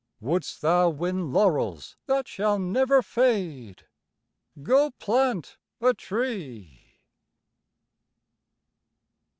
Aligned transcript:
Wouldst 0.19 0.61
thou 0.63 0.89
win 0.89 1.31
laurels 1.31 1.95
that 2.07 2.27
shall 2.27 2.57
never 2.57 3.03
fade? 3.03 3.85
Go 4.63 4.89
plant 4.89 5.57
a 5.79 5.93
tree. 5.93 7.01